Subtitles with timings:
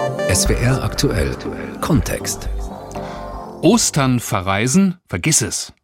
[0.00, 1.36] SWR aktuell
[1.82, 2.48] Kontext.
[3.60, 5.74] Ostern verreisen, vergiss es.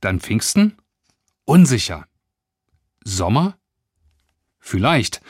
[0.00, 0.76] Dann Pfingsten?
[1.44, 2.06] Unsicher.
[3.04, 3.56] Sommer?
[4.58, 5.20] Vielleicht.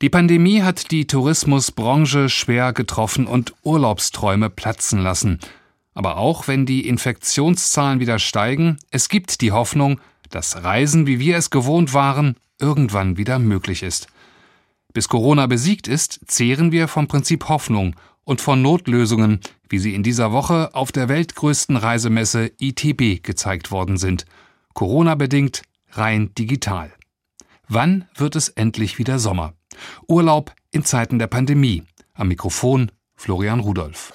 [0.00, 5.40] Die Pandemie hat die Tourismusbranche schwer getroffen und Urlaubsträume platzen lassen.
[5.92, 10.00] Aber auch wenn die Infektionszahlen wieder steigen, es gibt die Hoffnung,
[10.30, 14.06] dass Reisen, wie wir es gewohnt waren, irgendwann wieder möglich ist.
[14.92, 17.94] Bis Corona besiegt ist, zehren wir vom Prinzip Hoffnung
[18.24, 23.98] und von Notlösungen, wie sie in dieser Woche auf der weltgrößten Reisemesse ITB gezeigt worden
[23.98, 24.24] sind.
[24.74, 26.92] Corona bedingt rein digital.
[27.68, 29.54] Wann wird es endlich wieder Sommer?
[30.08, 31.84] Urlaub in Zeiten der Pandemie.
[32.14, 34.12] Am Mikrofon Florian Rudolph.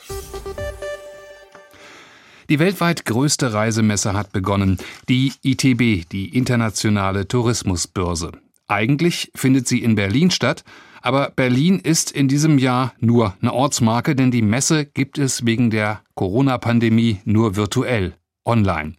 [2.50, 4.78] Die weltweit größte Reisemesse hat begonnen,
[5.10, 8.34] die ITB, die Internationale Tourismusbörse.
[8.68, 10.64] Eigentlich findet sie in Berlin statt,
[11.02, 15.70] aber Berlin ist in diesem Jahr nur eine Ortsmarke, denn die Messe gibt es wegen
[15.70, 18.96] der Corona-Pandemie nur virtuell, online.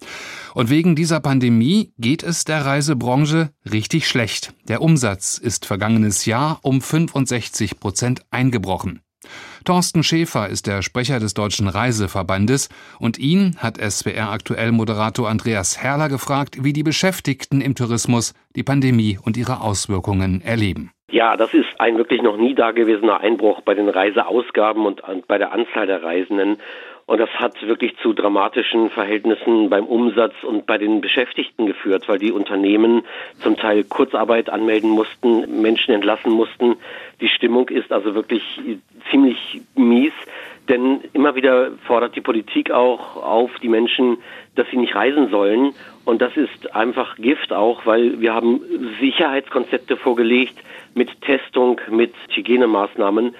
[0.55, 4.55] Und wegen dieser Pandemie geht es der Reisebranche richtig schlecht.
[4.69, 9.01] Der Umsatz ist vergangenes Jahr um 65 Prozent eingebrochen.
[9.65, 12.69] Thorsten Schäfer ist der Sprecher des Deutschen Reiseverbandes
[13.01, 18.63] und ihn hat SWR aktuell Moderator Andreas Herrler gefragt, wie die Beschäftigten im Tourismus die
[18.63, 20.91] Pandemie und ihre Auswirkungen erleben.
[21.11, 25.53] Ja, das ist ein wirklich noch nie dagewesener Einbruch bei den Reiseausgaben und bei der
[25.53, 26.59] Anzahl der Reisenden.
[27.07, 32.19] Und das hat wirklich zu dramatischen Verhältnissen beim Umsatz und bei den Beschäftigten geführt, weil
[32.19, 33.05] die Unternehmen
[33.39, 36.77] zum Teil Kurzarbeit anmelden mussten, Menschen entlassen mussten.
[37.21, 38.43] Die Stimmung ist also wirklich
[39.09, 40.13] ziemlich mies,
[40.69, 44.19] denn immer wieder fordert die Politik auch auf die Menschen,
[44.57, 45.75] dass sie nicht reisen sollen.
[46.05, 48.61] Und das ist einfach Gift auch, weil wir haben
[49.01, 50.57] Sicherheitskonzepte vorgelegt
[50.95, 53.37] mit Testung, mit Hygienemaßnahmen.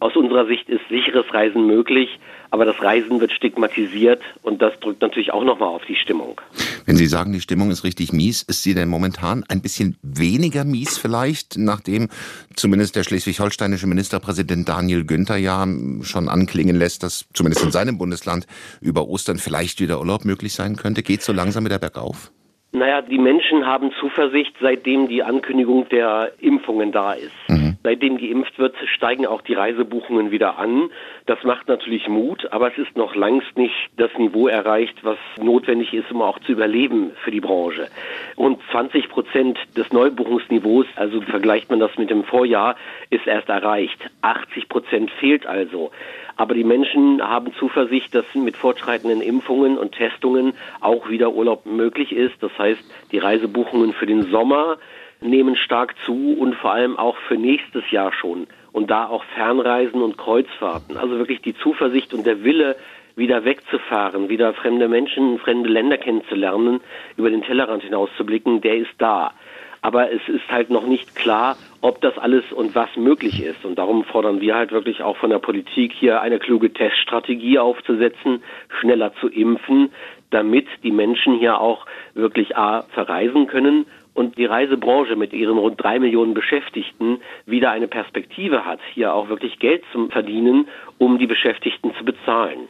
[0.00, 2.18] Aus unserer Sicht ist sicheres Reisen möglich,
[2.50, 6.40] aber das Reisen wird stigmatisiert und das drückt natürlich auch nochmal auf die Stimmung.
[6.86, 10.64] Wenn Sie sagen, die Stimmung ist richtig mies, ist sie denn momentan ein bisschen weniger
[10.64, 12.08] mies vielleicht, nachdem
[12.54, 15.66] zumindest der schleswig-holsteinische Ministerpräsident Daniel Günther ja
[16.02, 18.46] schon anklingen lässt, dass zumindest in seinem Bundesland
[18.80, 21.02] über Ostern vielleicht wieder Urlaub möglich sein könnte?
[21.02, 22.30] Geht so langsam wieder bergauf?
[22.74, 27.30] Naja, die Menschen haben Zuversicht, seitdem die Ankündigung der Impfungen da ist.
[27.48, 27.63] Mhm.
[27.84, 30.88] Seitdem geimpft wird, steigen auch die Reisebuchungen wieder an.
[31.26, 35.92] Das macht natürlich Mut, aber es ist noch längst nicht das Niveau erreicht, was notwendig
[35.92, 37.88] ist, um auch zu überleben für die Branche.
[38.36, 42.76] Und 20 Prozent des Neubuchungsniveaus, also vergleicht man das mit dem Vorjahr,
[43.10, 43.98] ist erst erreicht.
[44.22, 45.90] 80 Prozent fehlt also.
[46.36, 52.12] Aber die Menschen haben Zuversicht, dass mit fortschreitenden Impfungen und Testungen auch wieder Urlaub möglich
[52.12, 52.34] ist.
[52.40, 54.78] Das heißt, die Reisebuchungen für den Sommer
[55.20, 58.46] nehmen stark zu und vor allem auch für nächstes Jahr schon.
[58.72, 60.96] Und da auch Fernreisen und Kreuzfahrten.
[60.96, 62.76] Also wirklich die Zuversicht und der Wille,
[63.16, 66.80] wieder wegzufahren, wieder fremde Menschen, fremde Länder kennenzulernen,
[67.16, 69.32] über den Tellerrand hinaus zu blicken, der ist da.
[69.82, 73.66] Aber es ist halt noch nicht klar, ob das alles und was möglich ist.
[73.66, 78.42] Und darum fordern wir halt wirklich auch von der Politik hier eine kluge Teststrategie aufzusetzen,
[78.80, 79.90] schneller zu impfen,
[80.30, 85.82] damit die Menschen hier auch wirklich A verreisen können und die Reisebranche mit ihren rund
[85.82, 91.26] drei Millionen Beschäftigten wieder eine Perspektive hat, hier auch wirklich Geld zu verdienen, um die
[91.26, 92.68] Beschäftigten zu bezahlen.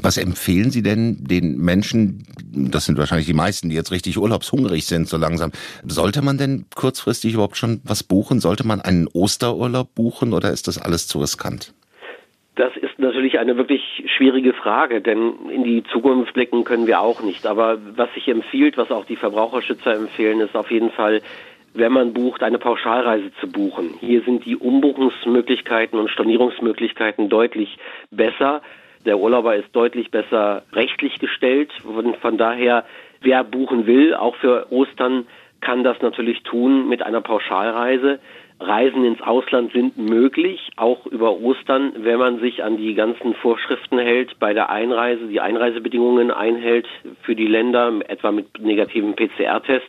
[0.00, 4.86] Was empfehlen Sie denn den Menschen, das sind wahrscheinlich die meisten, die jetzt richtig urlaubshungrig
[4.86, 5.52] sind, so langsam,
[5.84, 8.40] sollte man denn kurzfristig überhaupt schon was buchen?
[8.40, 11.74] Sollte man einen Osterurlaub buchen oder ist das alles zu riskant?
[12.60, 17.22] Das ist natürlich eine wirklich schwierige Frage, denn in die Zukunft blicken können wir auch
[17.22, 17.46] nicht.
[17.46, 21.22] Aber was sich empfiehlt, was auch die Verbraucherschützer empfehlen, ist auf jeden Fall,
[21.72, 23.94] wenn man bucht, eine Pauschalreise zu buchen.
[24.00, 27.78] Hier sind die Umbuchungsmöglichkeiten und Stornierungsmöglichkeiten deutlich
[28.10, 28.60] besser.
[29.06, 31.72] Der Urlauber ist deutlich besser rechtlich gestellt.
[31.82, 32.84] Und von daher,
[33.22, 35.26] wer buchen will, auch für Ostern,
[35.62, 38.20] kann das natürlich tun mit einer Pauschalreise.
[38.60, 43.98] Reisen ins Ausland sind möglich, auch über Ostern, wenn man sich an die ganzen Vorschriften
[43.98, 46.86] hält bei der Einreise, die Einreisebedingungen einhält
[47.22, 49.88] für die Länder, etwa mit negativem PCR-Test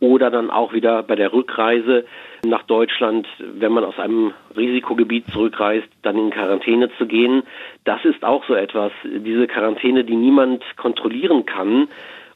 [0.00, 2.04] oder dann auch wieder bei der Rückreise
[2.44, 7.42] nach Deutschland, wenn man aus einem Risikogebiet zurückreist, dann in Quarantäne zu gehen.
[7.84, 11.88] Das ist auch so etwas, diese Quarantäne, die niemand kontrollieren kann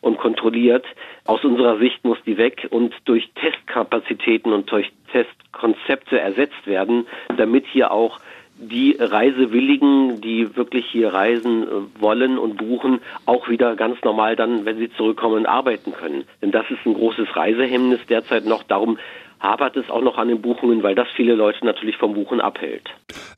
[0.02, 0.84] und kontrolliert.
[1.24, 7.06] Aus unserer Sicht muss die weg und durch Testkapazitäten und durch Testkonzepte ersetzt werden,
[7.38, 8.18] damit hier auch
[8.58, 14.64] die Reisewilligen, die wirklich hier reisen äh, wollen und buchen, auch wieder ganz normal dann,
[14.64, 16.24] wenn sie zurückkommen, arbeiten können.
[16.40, 18.62] Denn das ist ein großes Reisehemmnis derzeit noch.
[18.62, 18.98] Darum
[19.40, 22.88] hapert es auch noch an den Buchungen, weil das viele Leute natürlich vom Buchen abhält.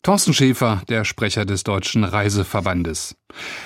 [0.03, 3.17] Thorsten Schäfer, der Sprecher des Deutschen Reiseverbandes.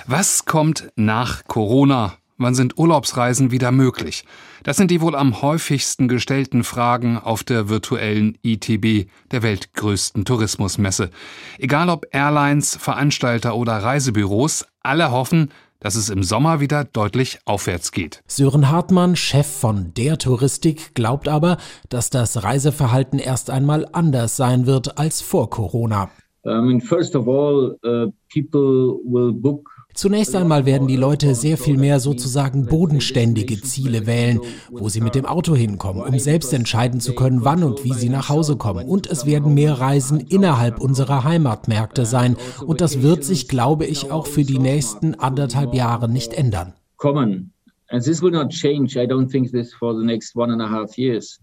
[0.07, 2.19] Was kommt nach Corona?
[2.39, 4.25] Wann sind Urlaubsreisen wieder möglich?
[4.63, 11.11] Das sind die wohl am häufigsten gestellten Fragen auf der virtuellen ITB, der weltgrößten Tourismusmesse.
[11.59, 15.51] Egal ob Airlines, Veranstalter oder Reisebüros, alle hoffen,
[15.81, 18.23] dass es im Sommer wieder deutlich aufwärts geht.
[18.29, 21.57] Sören Hartmann, Chef von der Touristik, glaubt aber,
[21.89, 26.11] dass das Reiseverhalten erst einmal anders sein wird als vor Corona.
[26.45, 31.59] I mean, first of all, uh, people will book Zunächst einmal werden die Leute sehr
[31.59, 34.39] viel mehr sozusagen bodenständige Ziele wählen,
[34.71, 38.09] wo sie mit dem Auto hinkommen, um selbst entscheiden zu können, wann und wie sie
[38.09, 38.87] nach Hause kommen.
[38.87, 42.37] Und es werden mehr Reisen innerhalb unserer Heimatmärkte sein.
[42.65, 46.75] Und das wird sich, glaube ich, auch für die nächsten anderthalb Jahre nicht ändern.
[46.97, 47.55] Kommen.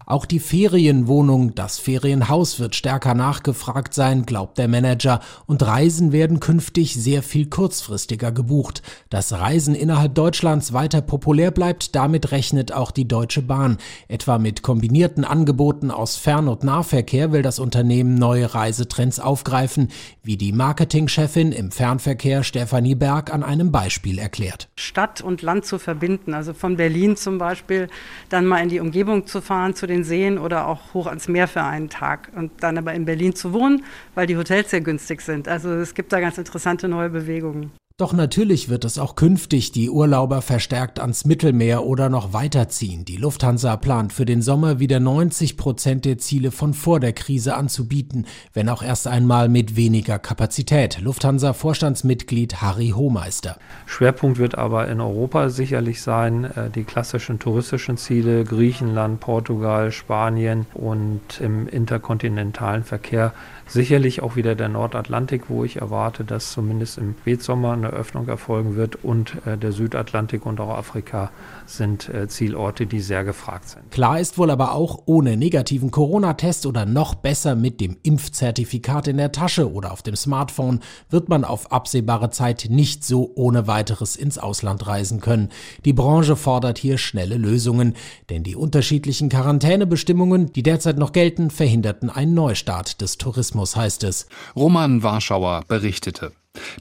[0.06, 6.38] Auch die Ferienwohnung, das Ferienhaus wird stärker nachgefragt sein, glaubt der Manager, und Reisen werden
[6.38, 8.82] künftig sehr viel kurzfristiger gebucht.
[9.10, 13.78] Dass Reisen innerhalb Deutschlands weiter populär bleibt, damit rechnet auch die Deutsche Bahn.
[14.06, 19.88] Etwa mit kombinierten Angeboten aus Fern- und Nahverkehr will das Unternehmen neue Reisetrends aufgreifen,
[20.22, 24.68] wie die Marketingchefin im Fernverkehr Stefanie Berg an einem Beispiel erklärt.
[24.76, 27.88] Stadt und Land zu verbinden also von Berlin zum Beispiel,
[28.28, 31.48] dann mal in die Umgebung zu fahren, zu den Seen oder auch hoch ans Meer
[31.48, 33.84] für einen Tag und dann aber in Berlin zu wohnen,
[34.14, 35.48] weil die Hotels sehr günstig sind.
[35.48, 37.72] Also es gibt da ganz interessante neue Bewegungen.
[37.98, 43.06] Doch natürlich wird es auch künftig die Urlauber verstärkt ans Mittelmeer oder noch weiterziehen.
[43.06, 47.56] Die Lufthansa plant für den Sommer wieder 90 Prozent der Ziele von vor der Krise
[47.56, 51.00] anzubieten, wenn auch erst einmal mit weniger Kapazität.
[51.00, 53.56] Lufthansa-Vorstandsmitglied Harry Hohmeister.
[53.86, 60.66] Schwerpunkt wird aber in Europa sicherlich sein, äh, die klassischen touristischen Ziele Griechenland, Portugal, Spanien
[60.74, 63.32] und im interkontinentalen Verkehr
[63.66, 68.76] sicherlich auch wieder der Nordatlantik, wo ich erwarte, dass zumindest im Spätsommer eine Öffnung erfolgen
[68.76, 71.30] wird und äh, der Südatlantik und auch Afrika
[71.66, 73.90] sind äh, Zielorte, die sehr gefragt sind.
[73.90, 79.16] Klar ist wohl aber auch, ohne negativen Corona-Test oder noch besser mit dem Impfzertifikat in
[79.16, 80.80] der Tasche oder auf dem Smartphone
[81.10, 85.48] wird man auf absehbare Zeit nicht so ohne weiteres ins Ausland reisen können.
[85.84, 87.94] Die Branche fordert hier schnelle Lösungen,
[88.30, 94.26] denn die unterschiedlichen Quarantänebestimmungen, die derzeit noch gelten, verhinderten einen Neustart des Tourismus, heißt es.
[94.54, 96.32] Roman Warschauer berichtete.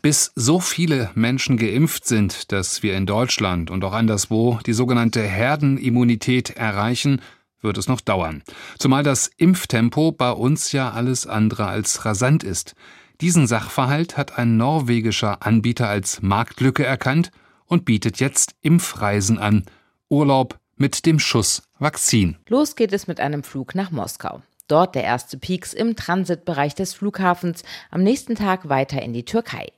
[0.02, 5.22] Bis so viele Menschen geimpft sind, dass wir in Deutschland und auch anderswo die sogenannte
[5.22, 7.22] Herdenimmunität erreichen,
[7.62, 8.44] wird es noch dauern.
[8.78, 12.76] Zumal das Impftempo bei uns ja alles andere als rasant ist.
[13.22, 17.32] Diesen Sachverhalt hat ein norwegischer Anbieter als Marktlücke erkannt
[17.66, 19.66] und bietet jetzt Impfreisen an.
[20.10, 22.38] Urlaub mit dem Schuss Vakzin.
[22.48, 24.42] Los geht es mit einem Flug nach Moskau.
[24.68, 29.72] Dort der erste Peaks im Transitbereich des Flughafens, am nächsten Tag weiter in die Türkei.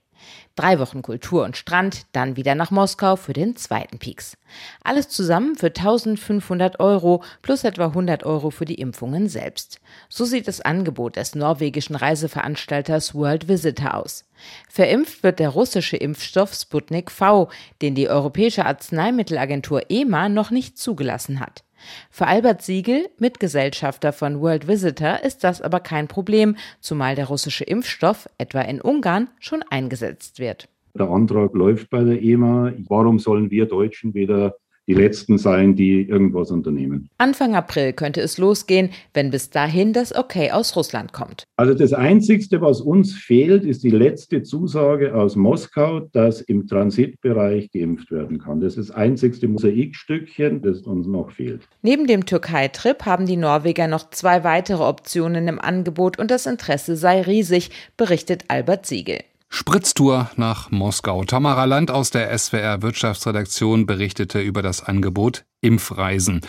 [0.55, 4.37] Drei Wochen Kultur und Strand, dann wieder nach Moskau für den zweiten Peaks.
[4.83, 9.79] Alles zusammen für 1500 Euro plus etwa 100 Euro für die Impfungen selbst.
[10.09, 14.25] So sieht das Angebot des norwegischen Reiseveranstalters World Visitor aus.
[14.69, 17.49] Verimpft wird der russische Impfstoff Sputnik V,
[17.81, 21.63] den die Europäische Arzneimittelagentur EMA noch nicht zugelassen hat.
[22.09, 27.63] Für Albert Siegel, Mitgesellschafter von World Visitor, ist das aber kein Problem, zumal der russische
[27.63, 30.69] Impfstoff, etwa in Ungarn, schon eingesetzt wird.
[30.93, 32.73] Der Antrag läuft bei der EMA.
[32.87, 34.55] Warum sollen wir Deutschen weder
[34.87, 37.09] die Letzten sein, die irgendwas unternehmen.
[37.17, 41.43] Anfang April könnte es losgehen, wenn bis dahin das Okay aus Russland kommt.
[41.57, 47.69] Also das Einzige, was uns fehlt, ist die letzte Zusage aus Moskau, dass im Transitbereich
[47.71, 48.61] geimpft werden kann.
[48.61, 51.67] Das ist das einzigste Mosaikstückchen, das uns noch fehlt.
[51.81, 56.95] Neben dem Türkei-Trip haben die Norweger noch zwei weitere Optionen im Angebot und das Interesse
[56.95, 59.19] sei riesig, berichtet Albert Siegel.
[59.49, 61.23] Spritztour nach Moskau.
[61.23, 66.41] Tamara Land aus der SWR Wirtschaftsredaktion berichtete über das Angebot Impfreisen.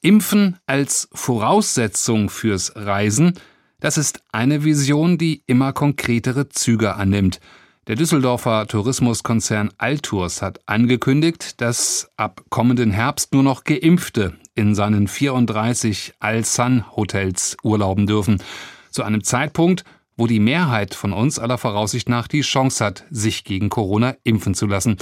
[0.00, 3.34] Impfen als Voraussetzung fürs Reisen,
[3.80, 7.40] das ist eine Vision, die immer konkretere Züge annimmt.
[7.88, 15.06] Der Düsseldorfer Tourismuskonzern Altours hat angekündigt, dass ab kommenden Herbst nur noch Geimpfte in seinen
[15.06, 18.42] 34 Al-Sun-Hotels urlauben dürfen.
[18.90, 19.84] Zu einem Zeitpunkt,
[20.16, 24.54] wo die Mehrheit von uns aller Voraussicht nach die Chance hat, sich gegen Corona impfen
[24.54, 24.96] zu lassen.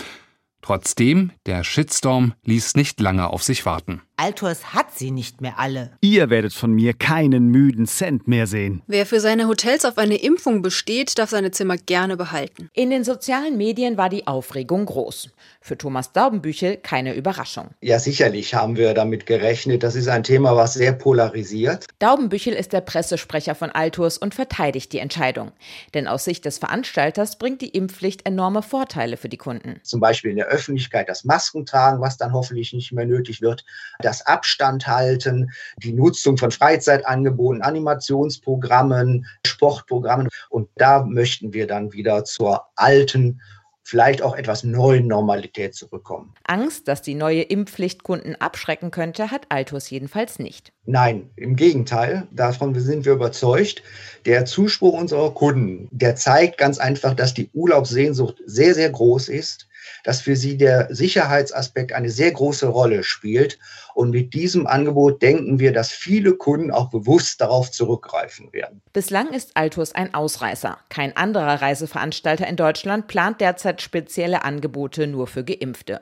[0.65, 4.01] Trotzdem, der Shitstorm ließ nicht lange auf sich warten.
[4.17, 5.91] Altos hat sie nicht mehr alle.
[6.01, 8.81] Ihr werdet von mir keinen müden Cent mehr sehen.
[8.87, 12.71] Wer für seine Hotels auf eine Impfung besteht, darf seine Zimmer gerne behalten.
[12.75, 15.31] In den sozialen Medien war die Aufregung groß.
[15.61, 17.71] Für Thomas Daubenbüchel keine Überraschung.
[17.81, 19.83] Ja, sicherlich haben wir damit gerechnet.
[19.83, 21.87] Das ist ein Thema, was sehr polarisiert.
[21.99, 25.51] Daubenbüchel ist der Pressesprecher von Altus und verteidigt die Entscheidung.
[25.93, 29.81] Denn aus Sicht des Veranstalters bringt die Impfpflicht enorme Vorteile für die Kunden.
[29.83, 33.65] Zum Beispiel in der Öffentlichkeit das Masken tragen, was dann hoffentlich nicht mehr nötig wird
[34.01, 40.29] das Abstand halten, die Nutzung von Freizeitangeboten, Animationsprogrammen, Sportprogrammen.
[40.51, 43.41] Und da möchten wir dann wieder zur alten
[43.87, 46.33] vielleicht auch etwas neuen Normalität zurückkommen.
[46.45, 50.73] Angst, dass die neue Impfpflicht Kunden abschrecken könnte, hat Altus jedenfalls nicht.
[50.87, 53.83] Nein, im Gegenteil, davon sind wir überzeugt.
[54.25, 59.69] Der Zuspruch unserer Kunden, der zeigt ganz einfach, dass die Urlaubssehnsucht sehr, sehr groß ist
[60.05, 63.59] dass für sie der Sicherheitsaspekt eine sehr große Rolle spielt.
[63.95, 68.83] Und mit diesem Angebot denken wir, dass viele Kunden auch bewusst darauf zurückgreifen werden.
[68.93, 70.79] Bislang ist Altus ein Ausreißer.
[70.89, 76.01] Kein anderer Reiseveranstalter in Deutschland plant derzeit spezielle Angebote nur für Geimpfte.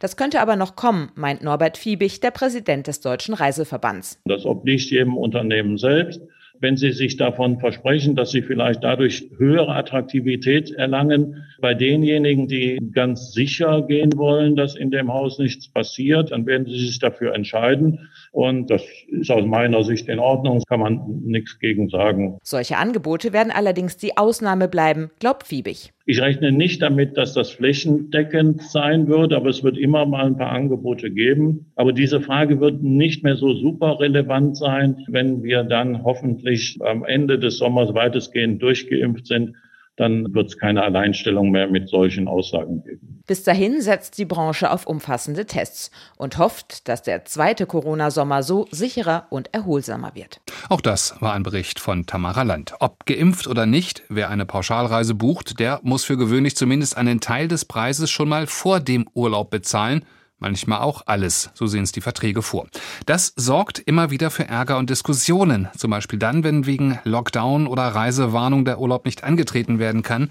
[0.00, 4.18] Das könnte aber noch kommen, meint Norbert Fiebig, der Präsident des Deutschen Reiseverbands.
[4.24, 6.20] Das obliegt jedem Unternehmen selbst
[6.60, 12.78] wenn Sie sich davon versprechen, dass Sie vielleicht dadurch höhere Attraktivität erlangen bei denjenigen, die
[12.92, 17.34] ganz sicher gehen wollen, dass in dem Haus nichts passiert, dann werden Sie sich dafür
[17.34, 18.08] entscheiden.
[18.32, 22.38] Und das ist aus meiner Sicht in Ordnung, kann man nichts gegen sagen.
[22.42, 25.92] Solche Angebote werden allerdings die Ausnahme bleiben, glaubt Fiebig.
[26.06, 30.38] Ich rechne nicht damit, dass das flächendeckend sein wird, aber es wird immer mal ein
[30.38, 31.70] paar Angebote geben.
[31.76, 37.04] Aber diese Frage wird nicht mehr so super relevant sein, wenn wir dann hoffentlich am
[37.04, 39.54] Ende des Sommers weitestgehend durchgeimpft sind
[39.98, 43.22] dann wird es keine Alleinstellung mehr mit solchen Aussagen geben.
[43.26, 48.66] Bis dahin setzt die Branche auf umfassende Tests und hofft, dass der zweite Corona-Sommer so
[48.70, 50.40] sicherer und erholsamer wird.
[50.68, 52.74] Auch das war ein Bericht von Tamara Land.
[52.80, 57.48] Ob geimpft oder nicht, wer eine Pauschalreise bucht, der muss für gewöhnlich zumindest einen Teil
[57.48, 60.04] des Preises schon mal vor dem Urlaub bezahlen
[60.38, 62.66] manchmal auch alles, so sehen es die Verträge vor.
[63.06, 67.82] Das sorgt immer wieder für Ärger und Diskussionen, zum Beispiel dann, wenn wegen Lockdown oder
[67.82, 70.30] Reisewarnung der Urlaub nicht angetreten werden kann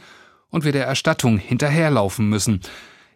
[0.49, 2.61] und wir der Erstattung hinterherlaufen müssen.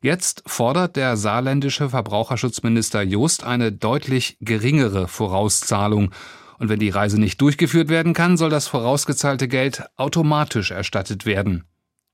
[0.01, 6.11] Jetzt fordert der saarländische Verbraucherschutzminister Just eine deutlich geringere Vorauszahlung.
[6.57, 11.65] Und wenn die Reise nicht durchgeführt werden kann, soll das vorausgezahlte Geld automatisch erstattet werden.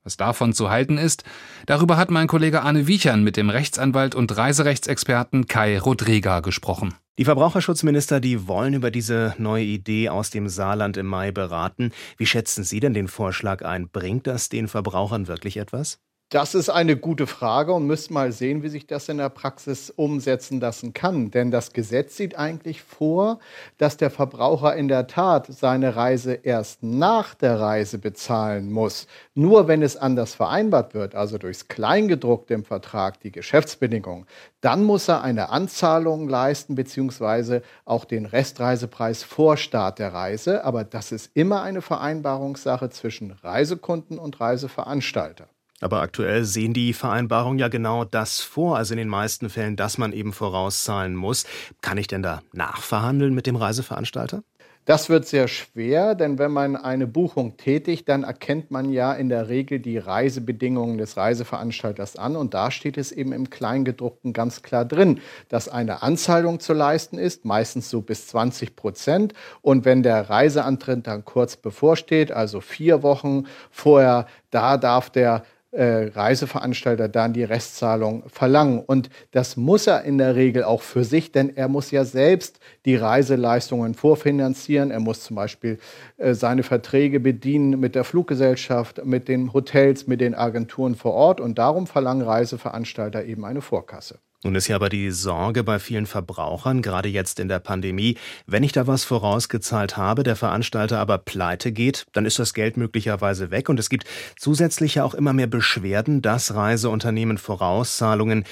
[0.08, 1.26] Was davon zu halten ist,
[1.66, 6.94] darüber hat mein Kollege Arne Wiechern mit dem Rechtsanwalt und Reiserechtsexperten Kai Rodrega gesprochen.
[7.18, 11.92] Die Verbraucherschutzminister, die wollen über diese neue Idee aus dem Saarland im Mai beraten.
[12.16, 13.90] Wie schätzen Sie denn den Vorschlag ein?
[13.90, 16.00] Bringt das den Verbrauchern wirklich etwas?
[16.29, 19.89] Das ist eine gute Frage und müssen mal sehen, wie sich das in der Praxis
[19.89, 21.31] umsetzen lassen kann.
[21.31, 23.39] Denn das Gesetz sieht eigentlich vor,
[23.77, 29.07] dass der Verbraucher in der Tat seine Reise erst nach der Reise bezahlen muss.
[29.36, 34.25] Nur wenn es anders vereinbart wird, also durchs Kleingedruckte im Vertrag, die Geschäftsbedingungen,
[34.60, 40.65] dann muss er eine Anzahlung leisten beziehungsweise auch den Restreisepreis vor Start der Reise.
[40.65, 45.48] Aber das ist immer eine Vereinbarungssache zwischen Reisekunden und Reiseveranstalter.
[45.79, 49.98] Aber aktuell sehen die Vereinbarungen ja genau das vor, also in den meisten Fällen, dass
[49.98, 51.46] man eben vorauszahlen muss.
[51.81, 54.43] Kann ich denn da nachverhandeln mit dem Reiseveranstalter?
[54.88, 59.27] Das wird sehr schwer, denn wenn man eine Buchung tätigt, dann erkennt man ja in
[59.27, 62.38] der Regel die Reisebedingungen des Reiseveranstalters an.
[62.38, 65.19] Und da steht es eben im Kleingedruckten ganz klar drin,
[65.50, 69.34] dass eine Anzahlung zu leisten ist, meistens so bis 20 Prozent.
[69.62, 75.43] Und wenn der Reiseantritt dann kurz bevorsteht, also vier Wochen vorher, da darf der
[75.77, 78.79] äh, Reiseveranstalter dann die Restzahlung verlangen.
[78.79, 82.60] Und das muss er in der Regel auch für sich, denn er muss ja selbst
[82.86, 84.89] die Reiseleistungen vorfinanzieren.
[84.89, 85.77] Er muss zum Beispiel
[86.17, 91.39] äh, seine Verträge bedienen mit der Fluggesellschaft, mit den Hotels, mit den Agenturen vor Ort.
[91.39, 94.19] Und darum verlangen Reiseveranstalter eben eine Vorkasse.
[94.44, 98.62] Nun ist ja aber die Sorge bei vielen Verbrauchern, gerade jetzt in der Pandemie, wenn
[98.62, 103.50] ich da was vorausgezahlt habe, der Veranstalter aber pleite geht, dann ist das Geld möglicherweise
[103.50, 104.06] weg und es gibt
[104.38, 108.44] zusätzlich ja auch immer mehr Beschwerden, dass Reiseunternehmen Vorauszahlungen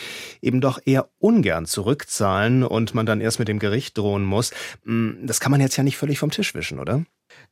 [0.41, 4.51] eben doch eher ungern zurückzahlen und man dann erst mit dem Gericht drohen muss.
[4.85, 7.03] Hm, das kann man jetzt ja nicht völlig vom Tisch wischen, oder?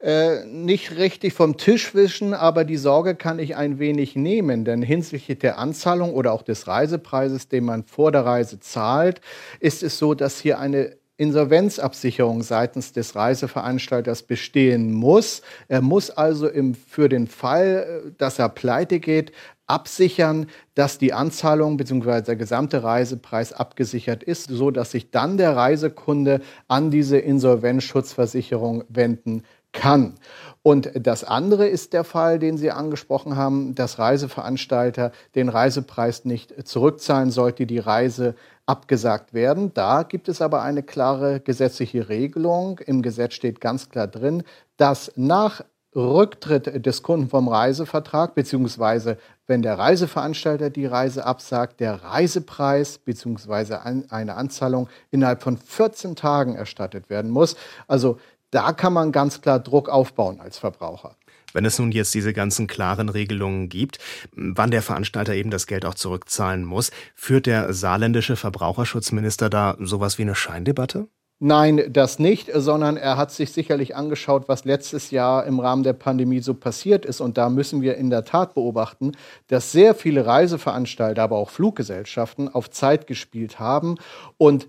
[0.04, 4.82] Äh, nicht richtig vom Tisch wischen, aber die Sorge kann ich ein wenig nehmen, denn
[4.82, 9.22] hinsichtlich der Anzahlung oder auch des Reisepreises, den man vor der Reise zahlt,
[9.62, 15.42] ist es so, dass hier eine Insolvenzabsicherung seitens des Reiseveranstalters bestehen muss.
[15.70, 19.32] Er muss also im, für den Fall, äh, dass er pleite geht,
[19.68, 22.24] absichern, dass die Anzahlung bzw.
[22.24, 29.44] der gesamte Reisepreis abgesichert ist, so dass sich dann der Reisekunde an diese Insolvenzschutzversicherung wenden
[29.74, 30.14] kann.
[30.62, 36.66] Und das andere ist der Fall, den Sie angesprochen haben, dass Reiseveranstalter den Reisepreis nicht
[36.66, 39.74] zurückzahlen sollte, die Reise abgesagt werden.
[39.74, 42.80] Da gibt es aber eine klare gesetzliche Regelung.
[42.80, 44.44] Im Gesetz steht ganz klar drin,
[44.78, 45.66] dass nach
[45.96, 53.82] Rücktritt des Kunden vom Reisevertrag, beziehungsweise wenn der Reiseveranstalter die Reise absagt, der Reisepreis beziehungsweise
[53.84, 57.56] eine Anzahlung innerhalb von 14 Tagen erstattet werden muss.
[57.88, 58.18] Also
[58.54, 61.16] da kann man ganz klar Druck aufbauen als Verbraucher.
[61.54, 64.00] Wenn es nun jetzt diese ganzen klaren Regelungen gibt,
[64.36, 70.18] wann der Veranstalter eben das Geld auch zurückzahlen muss, führt der saarländische Verbraucherschutzminister da sowas
[70.18, 71.08] wie eine Scheindebatte?
[71.46, 75.94] Nein, das nicht, sondern er hat sich sicherlich angeschaut, was letztes Jahr im Rahmen der
[75.94, 77.20] Pandemie so passiert ist.
[77.20, 79.12] Und da müssen wir in der Tat beobachten,
[79.48, 83.98] dass sehr viele Reiseveranstalter, aber auch Fluggesellschaften auf Zeit gespielt haben
[84.38, 84.68] und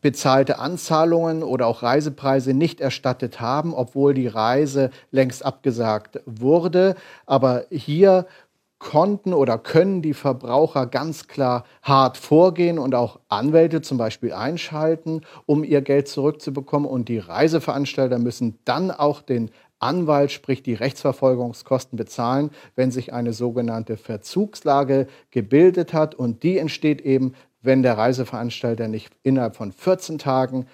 [0.00, 6.94] bezahlte Anzahlungen oder auch Reisepreise nicht erstattet haben, obwohl die Reise längst abgesagt wurde.
[7.26, 8.26] Aber hier
[8.80, 15.20] konnten oder können die Verbraucher ganz klar hart vorgehen und auch Anwälte zum Beispiel einschalten,
[15.46, 16.88] um ihr Geld zurückzubekommen.
[16.88, 23.32] Und die Reiseveranstalter müssen dann auch den Anwalt, sprich die Rechtsverfolgungskosten bezahlen, wenn sich eine
[23.32, 26.14] sogenannte Verzugslage gebildet hat.
[26.14, 30.66] Und die entsteht eben, wenn der Reiseveranstalter nicht innerhalb von 14 Tagen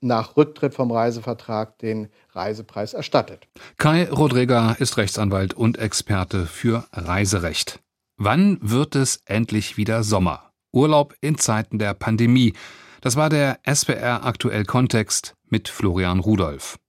[0.00, 3.48] nach Rücktritt vom Reisevertrag den Reisepreis erstattet.
[3.78, 7.80] Kai Rodrega ist Rechtsanwalt und Experte für Reiserecht.
[8.18, 10.50] Wann wird es endlich wieder Sommer?
[10.72, 12.54] Urlaub in Zeiten der Pandemie.
[13.00, 16.78] Das war der SWR aktuell Kontext mit Florian Rudolph.